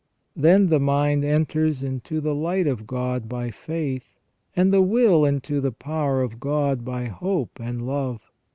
Then 0.35 0.69
the 0.69 0.79
mind 0.79 1.23
enters 1.23 1.83
into 1.83 2.21
the 2.21 2.33
light 2.33 2.65
of 2.65 2.87
God 2.87 3.29
by 3.29 3.51
faith, 3.51 4.17
and 4.55 4.73
the 4.73 4.81
will 4.81 5.25
into 5.25 5.61
the 5.61 5.71
power 5.71 6.23
of 6.23 6.39
God 6.39 6.83
by 6.83 7.05
hope 7.05 7.59
and 7.59 7.85
love. 7.85 8.19